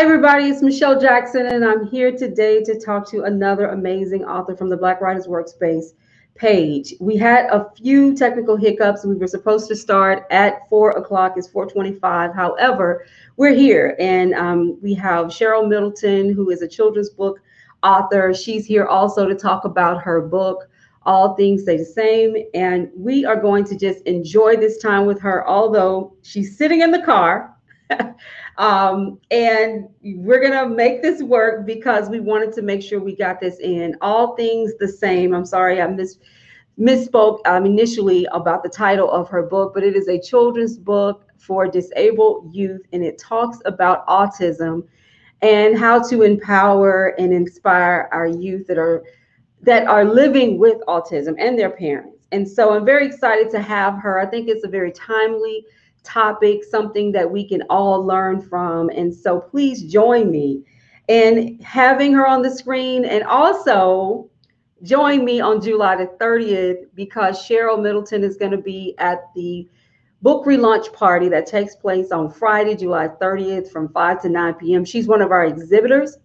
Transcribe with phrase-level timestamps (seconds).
[0.00, 0.44] Everybody.
[0.44, 4.76] It's Michelle Jackson, and I'm here today to talk to another amazing author from the
[4.76, 5.86] Black Writers Workspace
[6.36, 6.94] page.
[7.00, 9.04] We had a few technical hiccups.
[9.04, 11.34] We were supposed to start at four o'clock.
[11.34, 12.32] It's 4:25.
[12.32, 13.06] However,
[13.36, 17.40] we're here, and um, we have Cheryl Middleton, who is a children's book
[17.82, 18.32] author.
[18.32, 20.68] She's here also to talk about her book.
[21.06, 25.20] All things stay the same, and we are going to just enjoy this time with
[25.22, 25.44] her.
[25.48, 27.57] Although she's sitting in the car,
[28.58, 33.40] um, and we're to make this work because we wanted to make sure we got
[33.40, 33.96] this in.
[34.00, 35.34] All things the same.
[35.34, 36.18] I'm sorry, I miss,
[36.78, 41.24] misspoke um, initially about the title of her book, but it is a children's book
[41.38, 44.82] for disabled youth, and it talks about autism
[45.42, 49.04] and how to empower and inspire our youth that are
[49.62, 52.26] that are living with autism and their parents.
[52.30, 54.20] And so I'm very excited to have her.
[54.20, 55.64] I think it's a very timely
[56.08, 58.88] topic, something that we can all learn from.
[58.90, 60.64] And so please join me
[61.08, 64.30] in having her on the screen and also
[64.82, 69.68] join me on July the 30th because Cheryl Middleton is going to be at the
[70.22, 74.84] book relaunch party that takes place on Friday, July 30th from 5 to 9 p.m.
[74.84, 76.18] She's one of our exhibitors.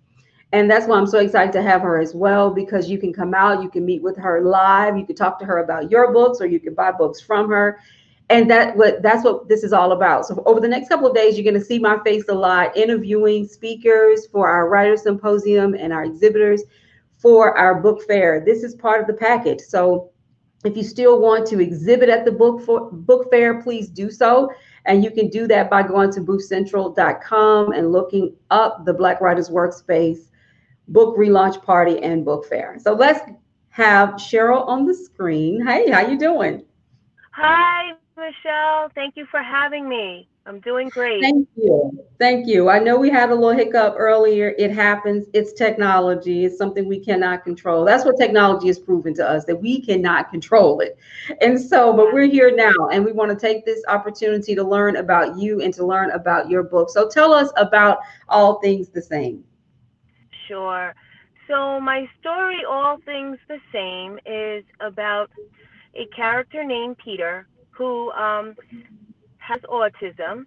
[0.52, 3.34] And that's why I'm so excited to have her as well because you can come
[3.34, 6.42] out, you can meet with her live, you can talk to her about your books,
[6.42, 7.80] or you can buy books from her
[8.30, 10.26] and that what that's what this is all about.
[10.26, 12.76] So over the next couple of days you're going to see my face a lot
[12.76, 16.64] interviewing speakers for our writer symposium and our exhibitors
[17.18, 18.44] for our book fair.
[18.46, 19.62] This is part of the package.
[19.62, 20.12] So
[20.66, 24.52] if you still want to exhibit at the book for book fair please do so.
[24.86, 29.50] And you can do that by going to boothcentral.com and looking up the black writers
[29.50, 30.30] workspace
[30.90, 32.78] book relaunch party and book fair.
[32.80, 33.22] So let's
[33.70, 35.66] have cheryl on the screen.
[35.66, 36.66] Hey how you doing?
[37.32, 38.90] Hi Michelle.
[38.96, 40.28] Thank you for having me.
[40.46, 41.22] I'm doing great.
[41.22, 42.06] Thank you.
[42.20, 42.70] Thank you.
[42.70, 44.54] I know we had a little hiccup earlier.
[44.58, 45.26] It happens.
[45.34, 46.44] It's technology.
[46.44, 47.86] It's something we cannot control.
[47.86, 50.98] That's what technology has proven to us that we cannot control it.
[51.40, 54.98] And so, but we're here now and we want to take this opportunity to learn
[54.98, 56.90] about you and to learn about your book.
[56.90, 59.46] So tell us about All Things the Same.
[60.48, 60.94] Sure.
[61.48, 65.30] So, my story, All Things the Same, is about
[65.96, 68.56] a character named Peter who um,
[69.38, 70.46] has autism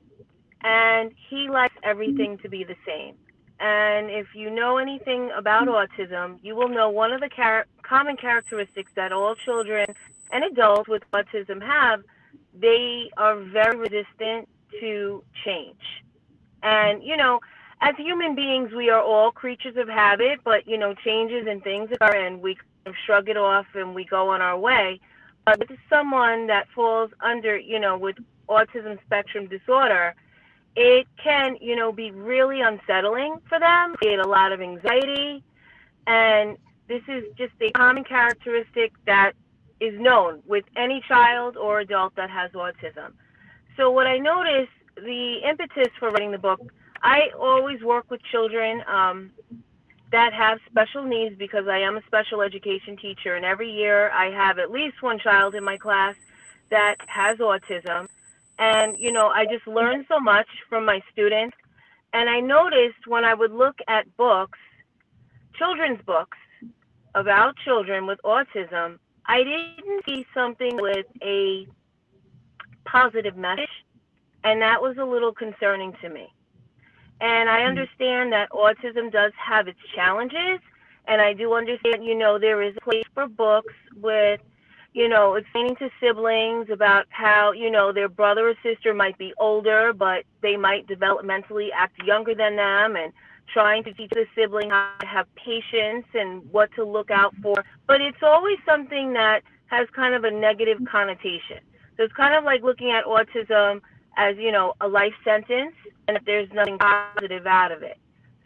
[0.62, 3.14] and he likes everything to be the same.
[3.60, 8.16] And if you know anything about autism, you will know one of the char- common
[8.16, 9.86] characteristics that all children
[10.31, 12.03] and adults with autism have,
[12.59, 14.48] they are very resistant
[14.81, 16.03] to change.
[16.62, 17.41] And, you know,
[17.81, 21.91] as human beings, we are all creatures of habit, but, you know, changes and things
[21.92, 22.59] occur and we
[23.04, 25.00] shrug it off and we go on our way
[25.47, 28.17] uh, is someone that falls under, you know, with
[28.49, 30.15] autism spectrum disorder,
[30.75, 35.43] it can, you know, be really unsettling for them, create a lot of anxiety.
[36.07, 36.59] And
[36.89, 39.33] this is just a common characteristic that
[39.81, 43.13] is known with any child or adult that has autism.
[43.77, 46.61] So, what I noticed, the impetus for writing the book,
[47.03, 49.33] I always work with children um,
[50.12, 54.31] that have special needs because I am a special education teacher, and every year I
[54.31, 56.15] have at least one child in my class
[56.71, 58.09] that has autism.
[58.59, 61.56] And, you know, I just learned so much from my students.
[62.12, 64.59] And I noticed when I would look at books,
[65.55, 66.39] children's books
[67.15, 71.66] about children with autism, I didn't see something with a
[72.84, 73.69] positive message.
[74.45, 76.28] And that was a little concerning to me.
[77.21, 77.69] And I mm.
[77.69, 80.60] understand that autism does have its challenges.
[81.09, 84.41] And I do understand, you know, there is a place for books with,
[84.93, 89.33] you know, explaining to siblings about how, you know, their brother or sister might be
[89.39, 93.13] older, but they might developmentally act younger than them and
[93.53, 97.65] trying to teach the sibling how to have patience and what to look out for.
[97.86, 101.59] But it's always something that has kind of a negative connotation.
[101.97, 103.80] So it's kind of like looking at autism
[104.16, 105.74] as, you know, a life sentence
[106.08, 107.98] if there's nothing positive out of it.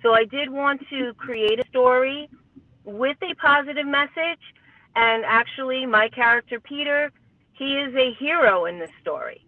[0.02, 2.28] So I did want to create a story
[2.84, 4.40] with a positive message.
[4.96, 7.12] And actually, my character, Peter,
[7.52, 9.44] he is a hero in this story.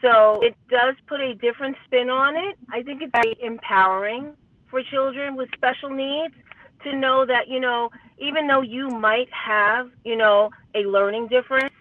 [0.00, 2.56] So it does put a different spin on it.
[2.70, 4.34] I think it's very empowering
[4.70, 6.34] for children with special needs
[6.84, 11.74] to know that, you know, even though you might have, you know, a learning difference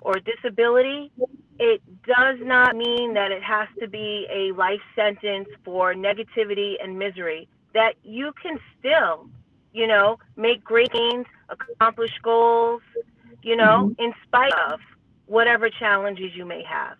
[0.00, 1.12] or disability,
[1.58, 6.98] it does not mean that it has to be a life sentence for negativity and
[6.98, 7.48] misery.
[7.74, 9.28] That you can still,
[9.72, 12.82] you know, make great gains, accomplish goals,
[13.42, 14.02] you know, mm-hmm.
[14.02, 14.80] in spite of
[15.26, 16.96] whatever challenges you may have.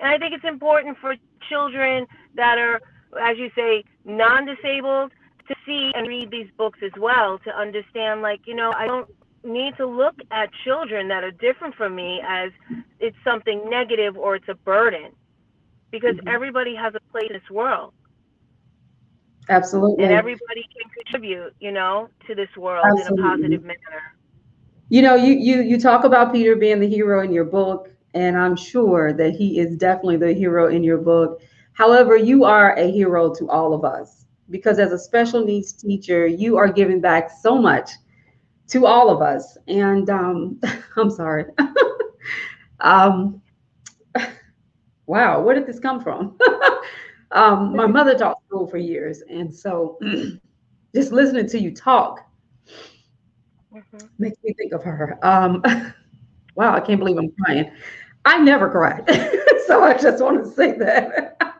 [0.00, 1.14] And I think it's important for
[1.48, 2.80] children that are
[3.20, 5.12] as you say, non-disabled
[5.48, 9.08] to see and read these books as well to understand like, you know, I don't
[9.44, 12.50] need to look at children that are different from me as
[13.00, 15.10] it's something negative or it's a burden
[15.90, 16.28] because mm-hmm.
[16.28, 17.92] everybody has a place in this world.
[19.48, 20.04] Absolutely.
[20.04, 23.18] And everybody can contribute, you know, to this world Absolutely.
[23.18, 24.16] in a positive manner.
[24.88, 28.36] You know, you you you talk about Peter being the hero in your book, and
[28.36, 31.40] I'm sure that he is definitely the hero in your book.
[31.72, 36.26] However, you are a hero to all of us because as a special needs teacher,
[36.26, 37.90] you are giving back so much
[38.68, 39.56] to all of us.
[39.68, 40.60] And um,
[40.96, 41.46] I'm sorry.
[42.80, 43.42] um,
[45.06, 46.38] wow, where did this come from?
[47.32, 49.98] um, my mother taught school for years, and so
[50.94, 52.20] just listening to you talk
[53.74, 54.06] mm-hmm.
[54.18, 55.18] makes me think of her.
[55.22, 55.62] Um,
[56.54, 57.70] wow, I can't believe I'm crying.
[58.24, 59.04] I never cried,
[59.66, 61.51] so I just want to say that.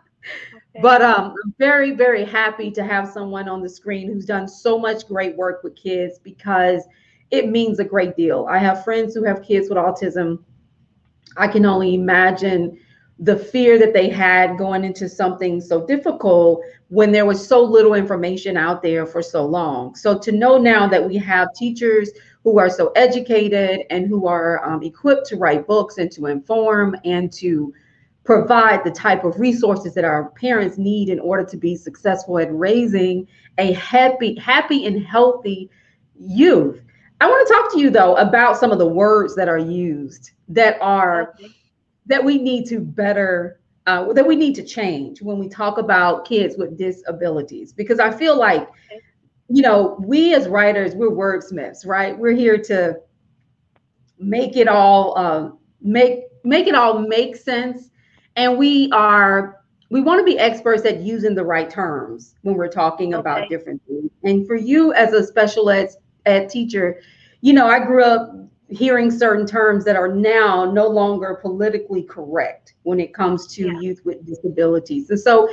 [0.81, 4.79] But um, I'm very, very happy to have someone on the screen who's done so
[4.79, 6.85] much great work with kids because
[7.31, 8.47] it means a great deal.
[8.49, 10.43] I have friends who have kids with autism.
[11.37, 12.79] I can only imagine
[13.19, 17.95] the fear that they had going into something so difficult when there was so little
[17.95, 19.95] information out there for so long.
[19.95, 22.11] So to know now that we have teachers
[22.43, 26.97] who are so educated and who are um, equipped to write books and to inform
[27.05, 27.73] and to
[28.25, 32.53] provide the type of resources that our parents need in order to be successful at
[32.55, 33.27] raising
[33.59, 35.69] a happy, happy and healthy
[36.19, 36.81] youth.
[37.21, 40.33] I want to talk to you though about some of the words that are used
[40.49, 41.35] that are
[42.07, 46.25] that we need to better uh, that we need to change when we talk about
[46.25, 48.69] kids with disabilities because i feel like
[49.49, 52.97] you know we as writers we're wordsmiths right we're here to
[54.19, 57.91] make it all uh, make make it all make sense
[58.37, 62.69] and we are we want to be experts at using the right terms when we're
[62.69, 63.21] talking okay.
[63.21, 65.89] about different things and for you as a special ed,
[66.27, 67.01] ed teacher
[67.41, 68.43] you know i grew up
[68.73, 73.81] hearing certain terms that are now no longer politically correct when it comes to yeah.
[73.81, 75.11] youth with disabilities.
[75.11, 75.49] And so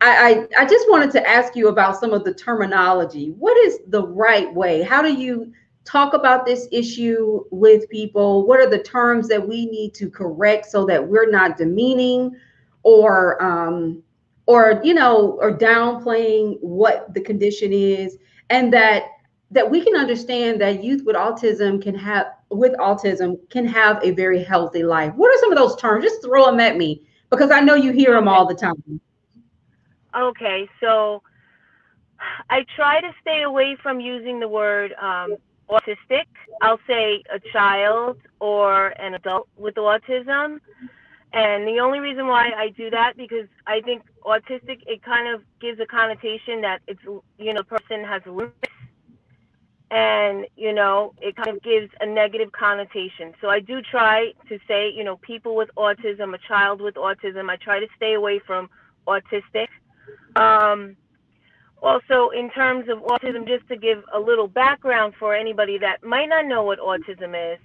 [0.00, 3.30] I, I, I just wanted to ask you about some of the terminology.
[3.38, 4.82] What is the right way?
[4.82, 5.52] How do you
[5.84, 8.46] talk about this issue with people?
[8.46, 12.36] What are the terms that we need to correct so that we're not demeaning
[12.82, 14.02] or um,
[14.46, 18.18] or you know or downplaying what the condition is
[18.50, 19.04] and that
[19.50, 24.10] that we can understand that youth with autism can have with autism can have a
[24.12, 25.12] very healthy life.
[25.14, 26.04] What are some of those terms?
[26.04, 29.00] Just throw them at me because I know you hear them all the time.
[30.16, 31.22] Okay, so
[32.48, 35.36] I try to stay away from using the word um,
[35.68, 36.26] autistic.
[36.62, 40.60] I'll say a child or an adult with autism.
[41.32, 45.42] And the only reason why I do that because I think autistic it kind of
[45.60, 47.00] gives a connotation that it's
[47.38, 48.70] you know person has limits
[49.90, 54.58] and you know it kind of gives a negative connotation so i do try to
[54.66, 58.40] say you know people with autism a child with autism i try to stay away
[58.46, 58.68] from
[59.06, 59.68] autistic
[60.36, 60.96] um,
[61.84, 66.28] also in terms of autism just to give a little background for anybody that might
[66.28, 67.58] not know what autism is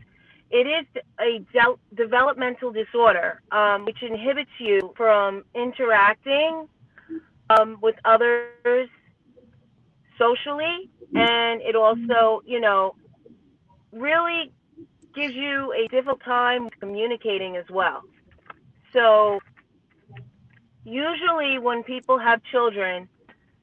[0.52, 0.86] it is
[1.20, 6.68] a de- developmental disorder um, which inhibits you from interacting
[7.50, 8.90] um, with others
[10.18, 12.94] socially and it also you know
[13.92, 14.52] really
[15.16, 18.04] gives you a difficult time communicating as well.
[18.94, 19.40] So
[20.84, 23.08] usually when people have children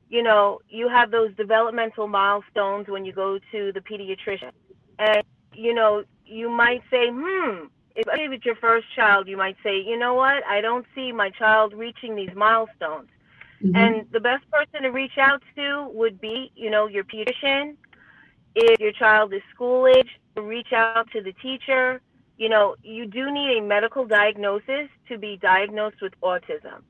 [0.09, 4.53] you know you have those developmental milestones when you go to the pediatrician
[4.99, 5.23] and
[5.53, 7.67] you know you might say hmm
[7.99, 11.31] if it's your first child you might say you know what i don't see my
[11.31, 13.09] child reaching these milestones
[13.63, 13.77] Mm-hmm.
[13.77, 17.77] And the best person to reach out to would be, you know, your pediatrician.
[18.55, 22.01] If your child is school age, reach out to the teacher.
[22.39, 26.83] You know, you do need a medical diagnosis to be diagnosed with autism.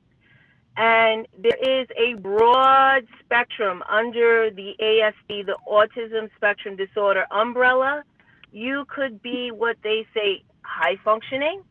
[0.77, 8.03] And there is a broad spectrum under the ASD, the Autism Spectrum Disorder umbrella.
[8.51, 11.63] You could be what they say high functioning,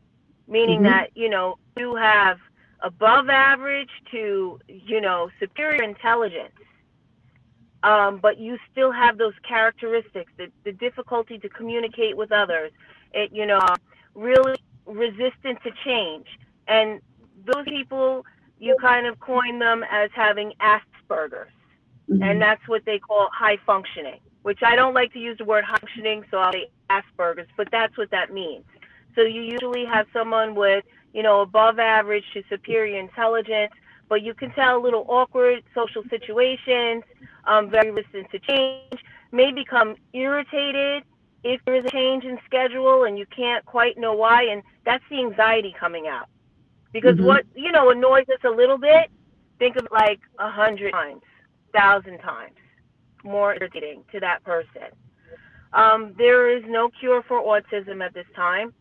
[0.47, 0.91] meaning mm-hmm.
[0.91, 2.37] that, you know, you have
[2.81, 6.53] above average to you know superior intelligence
[7.83, 12.71] um, but you still have those characteristics the, the difficulty to communicate with others
[13.13, 13.59] it you know
[14.13, 16.27] really resistant to change
[16.67, 17.01] and
[17.45, 18.23] those people
[18.59, 21.51] you kind of coin them as having asperger's
[22.09, 22.21] mm-hmm.
[22.21, 25.65] and that's what they call high functioning which i don't like to use the word
[25.69, 28.63] functioning so i'll say asperger's but that's what that means
[29.15, 30.83] so you usually have someone with
[31.17, 33.71] you know, above average to superior intelligence,
[34.07, 37.03] but you can tell a little awkward social situations,
[37.45, 41.03] um, very resistant to change, may become irritated
[41.43, 45.03] if there is a change in schedule and you can't quite know why, and that's
[45.09, 46.29] the anxiety coming out.
[46.93, 47.25] Because Mhm.
[47.25, 49.09] what you know annoys us a little bit,
[49.59, 51.23] think of it like a hundred times,
[51.73, 52.55] thousand times
[53.23, 54.89] more irritating to that person.
[55.73, 58.73] Um, there is no cure for autism at this time.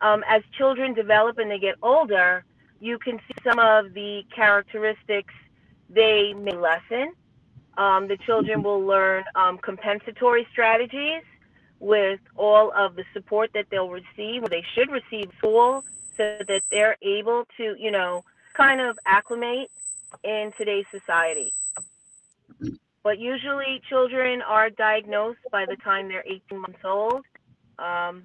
[0.00, 2.44] Um, as children develop and they get older,
[2.80, 5.32] you can see some of the characteristics
[5.88, 7.12] they may lessen.
[7.78, 11.22] Um, the children will learn um, compensatory strategies
[11.80, 15.84] with all of the support that they'll receive, they should receive school,
[16.16, 19.70] so that they're able to, you know, kind of acclimate
[20.22, 21.52] in today's society.
[23.02, 27.24] But usually, children are diagnosed by the time they're 18 months old.
[27.78, 28.24] Um,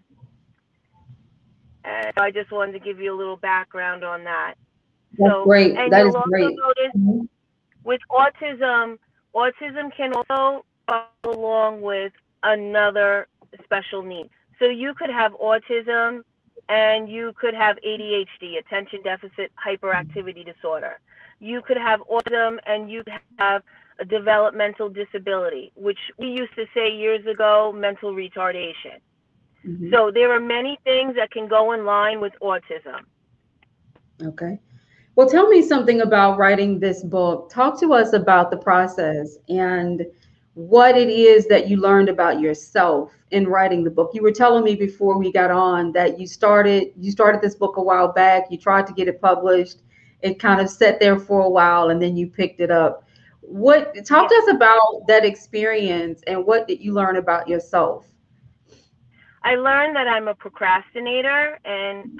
[1.83, 4.55] and I just wanted to give you a little background on that.
[5.17, 5.75] That's So- great.
[5.75, 6.55] And That is great.
[6.57, 7.27] notice
[7.83, 8.99] with autism,
[9.33, 13.27] autism can also follow along with another
[13.63, 14.29] special need.
[14.59, 16.23] So you could have autism
[16.69, 20.99] and you could have ADHD, attention deficit hyperactivity disorder.
[21.39, 23.63] You could have autism and you could have
[23.99, 28.99] a developmental disability, which we used to say years ago, mental retardation.
[29.65, 29.91] Mhm.
[29.91, 33.01] So there are many things that can go in line with autism.
[34.23, 34.59] Okay.
[35.15, 37.49] Well, tell me something about writing this book.
[37.49, 40.05] Talk to us about the process and
[40.59, 44.11] what it is that you learned about yourself in writing the book.
[44.13, 47.77] You were telling me before we got on that you started you started this book
[47.77, 48.51] a while back.
[48.51, 49.83] You tried to get it published.
[50.21, 53.07] It kind of sat there for a while and then you picked it up.
[53.39, 58.05] What talk to us about that experience and what did you learn about yourself?
[59.45, 62.19] I learned that I'm a procrastinator and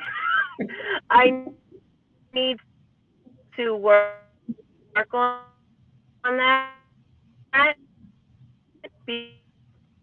[1.10, 1.44] I
[2.34, 2.58] need
[3.58, 4.14] to work,
[4.96, 5.42] work on,
[6.24, 7.76] on that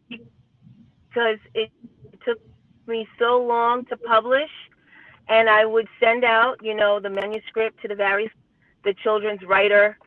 [0.08, 1.70] because it
[2.24, 2.38] took
[2.86, 4.50] me so long to publish
[5.28, 8.30] and I would send out, you know, the manuscript to the various
[8.84, 9.98] the children's writer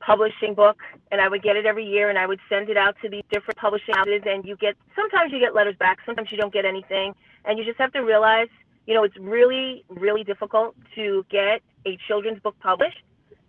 [0.00, 0.78] publishing book
[1.10, 3.24] and I would get it every year and I would send it out to these
[3.32, 6.64] different publishing houses and you get sometimes you get letters back, sometimes you don't get
[6.64, 8.48] anything and you just have to realize,
[8.86, 13.02] you know, it's really really difficult to get a children's book published.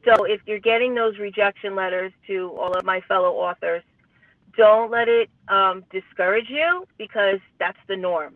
[0.05, 3.83] So if you're getting those rejection letters to all of my fellow authors,
[4.59, 8.35] don't let it um, discourage you because that's the norm.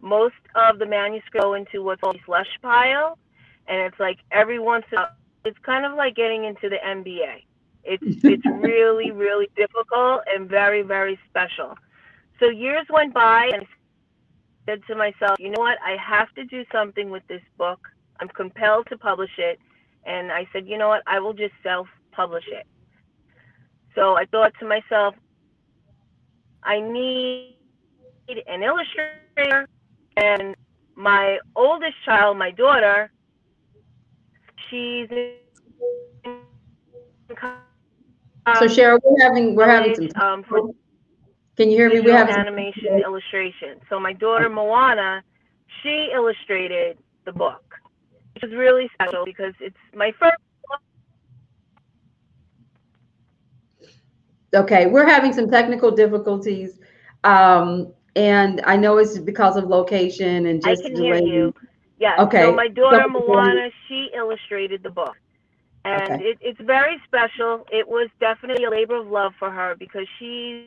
[0.00, 3.16] Most of the manuscripts go into what's called a slush pile,
[3.68, 5.10] and it's like every once in a while,
[5.44, 7.44] it's kind of like getting into the NBA.
[7.84, 11.76] It's it's really really difficult and very very special.
[12.40, 13.66] So years went by, and I
[14.66, 15.78] said to myself, you know what?
[15.86, 17.86] I have to do something with this book.
[18.18, 19.60] I'm compelled to publish it,
[20.04, 21.04] and I said, you know what?
[21.06, 22.66] I will just self publish it.
[23.94, 25.14] So I thought to myself,
[26.62, 28.46] I need an illustrator,
[30.16, 30.54] and
[30.96, 33.10] my oldest child, my daughter,
[34.68, 35.08] she's
[38.56, 40.60] So Cheryl, we're having we're having some um, for
[41.56, 42.00] Can you hear me?
[42.00, 43.80] We have having some animation illustration.
[43.88, 45.22] So my daughter Moana,
[45.82, 47.62] she illustrated the book,
[48.34, 50.36] which is really special because it's my first.
[50.68, 50.80] book.
[54.54, 56.78] Okay, we're having some technical difficulties.
[57.24, 61.54] Um, and I know it's because of location and just I can hear you.
[61.98, 62.16] Yeah.
[62.18, 62.42] Okay.
[62.42, 65.16] So my daughter So- Moana, she illustrated the book,
[65.84, 66.24] and Okay.
[66.24, 67.66] it, it's very special.
[67.70, 70.64] It was definitely a labor of love for her because she's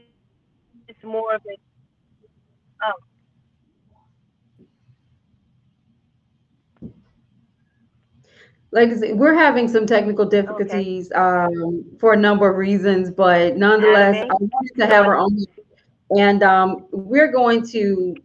[1.04, 1.58] more of a
[8.74, 13.56] Like I said, we're having some technical difficulties um, for a number of reasons, but
[13.56, 15.38] nonetheless, I wanted to have her on.
[16.18, 18.16] And um, we're going to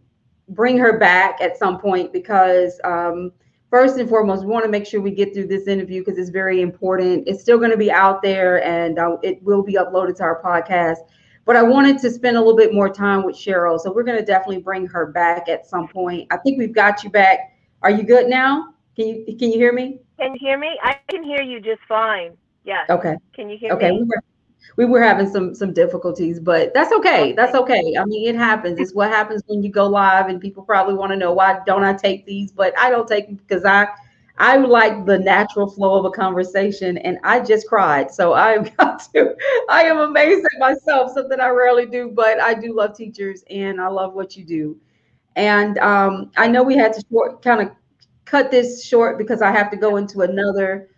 [0.49, 3.31] bring her back at some point because um,
[3.69, 6.31] first and foremost, we want to make sure we get through this interview because it's
[6.31, 7.27] very important.
[7.27, 10.41] It's still going to be out there and uh, it will be uploaded to our
[10.41, 10.97] podcast.
[11.45, 14.19] But I wanted to spend a little bit more time with Cheryl, so we're going
[14.19, 16.27] to definitely bring her back at some point.
[16.31, 17.55] I think we've got you back.
[17.81, 18.73] Are you good now?
[18.99, 20.01] Can you can you hear me?
[20.19, 20.79] Can you hear me?
[20.83, 22.37] I can hear you just fine.
[22.65, 22.87] Yes.
[22.89, 23.15] Okay.
[23.35, 23.91] Can you hear Okay.
[23.91, 23.91] me?
[23.91, 24.21] We were
[24.77, 27.33] we were having some some difficulties, but that's okay.
[27.33, 27.81] That's okay.
[27.99, 28.79] I mean, it happens.
[28.79, 31.83] It's what happens when you go live, and people probably want to know why don't
[31.83, 33.87] I take these, but I don't take them because I
[34.37, 38.11] I like the natural flow of a conversation, and I just cried.
[38.11, 39.35] So I've got to.
[39.69, 43.79] I am amazed at myself, something I rarely do, but I do love teachers, and
[43.81, 44.77] I love what you do.
[45.35, 47.69] And um, I know we had to short, kind of
[48.29, 50.89] cut this short because I have to go into another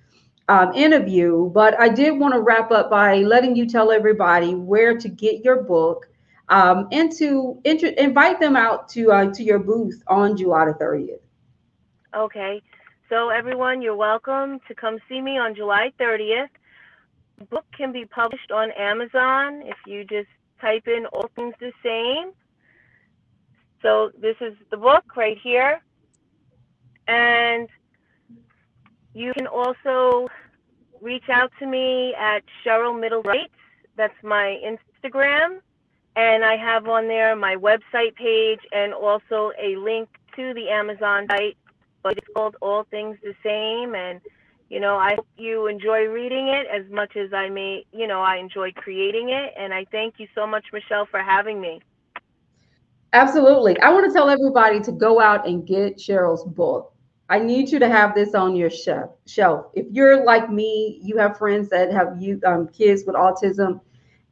[0.49, 4.97] um, interview, but I did want to wrap up by letting you tell everybody where
[4.97, 6.09] to get your book
[6.49, 11.19] um, and to invite them out to uh, to your booth on July the 30th.
[12.13, 12.61] Okay.
[13.09, 16.47] So everyone, you're welcome to come see me on July 30th.
[17.39, 21.71] The book can be published on Amazon if you just type in All Things the
[21.83, 22.31] Same.
[23.81, 25.81] So this is the book right here.
[27.11, 27.67] And
[29.13, 30.29] you can also
[31.01, 33.53] reach out to me at Cheryl Middle Rights.
[33.97, 35.59] That's my Instagram.
[36.15, 41.27] And I have on there my website page and also a link to the Amazon
[41.29, 41.57] site.
[42.01, 43.93] But it's called All Things the Same.
[43.93, 44.21] And,
[44.69, 48.21] you know, I hope you enjoy reading it as much as I may, you know,
[48.21, 49.53] I enjoy creating it.
[49.57, 51.81] And I thank you so much, Michelle, for having me.
[53.13, 53.77] Absolutely.
[53.81, 56.90] I want to tell everybody to go out and get Cheryl's book.
[57.31, 59.67] I need you to have this on your shelf.
[59.73, 63.79] If you're like me, you have friends that have you um, kids with autism,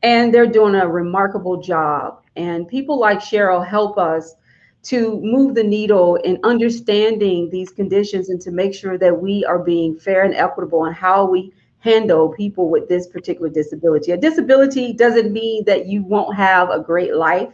[0.03, 2.21] and they're doing a remarkable job.
[2.35, 4.35] And people like Cheryl help us
[4.83, 9.59] to move the needle in understanding these conditions and to make sure that we are
[9.59, 14.11] being fair and equitable in how we handle people with this particular disability.
[14.11, 17.47] A disability doesn't mean that you won't have a great life.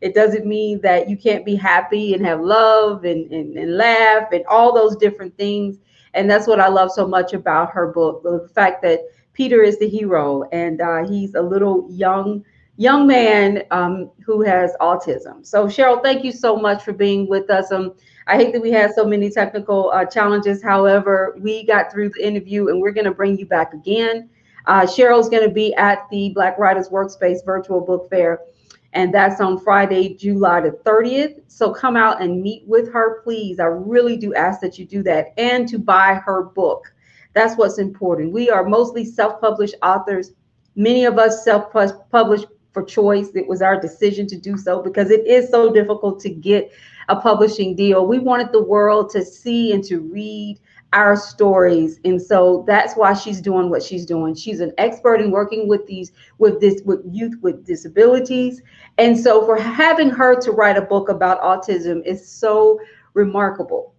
[0.00, 4.28] It doesn't mean that you can't be happy and have love and, and, and laugh
[4.32, 5.78] and all those different things.
[6.14, 9.00] And that's what I love so much about her book the fact that
[9.32, 12.44] Peter is the hero and uh, he's a little young
[12.76, 15.44] young man um, who has autism.
[15.44, 17.72] So Cheryl, thank you so much for being with us.
[17.72, 17.94] Um,
[18.28, 20.62] I hate that we had so many technical uh, challenges.
[20.62, 24.30] However, we got through the interview and we're going to bring you back again.
[24.66, 28.40] Uh, Cheryl's going to be at the Black Writers Workspace Virtual Book Fair
[28.92, 31.40] and that's on Friday, July the 30th.
[31.48, 33.60] So come out and meet with her, please.
[33.60, 36.92] I really do ask that you do that and to buy her book.
[37.34, 38.32] That's what's important.
[38.32, 40.32] We are mostly self published authors.
[40.74, 41.72] Many of us self
[42.10, 43.28] published for choice.
[43.34, 46.70] It was our decision to do so because it is so difficult to get
[47.08, 48.06] a publishing deal.
[48.06, 50.58] We wanted the world to see and to read
[50.92, 52.00] our stories.
[52.04, 54.34] And so that's why she's doing what she's doing.
[54.34, 58.62] She's an expert in working with these with this with youth with disabilities.
[58.96, 62.80] And so for having her to write a book about autism is so
[63.14, 63.94] remarkable.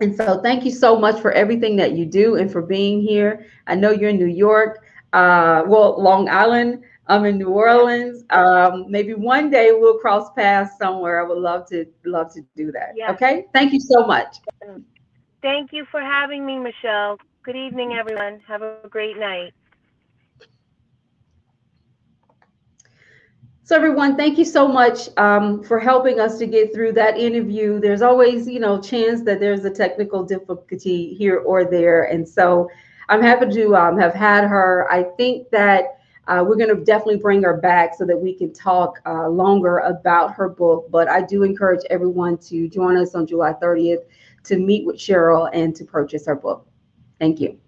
[0.00, 3.46] And so thank you so much for everything that you do and for being here.
[3.66, 8.24] I know you're in new york uh, well long island i'm in new orleans.
[8.30, 11.24] Um, maybe one day we'll cross paths somewhere.
[11.24, 12.94] I would love to love to do that.
[12.96, 13.12] Yeah.
[13.12, 13.46] okay?
[13.52, 14.38] Thank you so much
[15.46, 17.18] Thank you for having me, Michelle.
[17.44, 18.40] Good evening, everyone.
[18.48, 19.54] Have a great night.
[23.62, 27.78] So everyone, thank you so much um, for helping us to get through that interview.
[27.78, 32.68] There's always, you know, chance that there's a technical difficulty here or there, and so
[33.08, 34.88] I'm happy to um, have had her.
[34.90, 38.52] I think that uh, we're going to definitely bring her back so that we can
[38.52, 40.90] talk uh, longer about her book.
[40.90, 44.02] But I do encourage everyone to join us on July 30th
[44.46, 46.66] to meet with Cheryl and to purchase her book.
[47.18, 47.58] Thank you.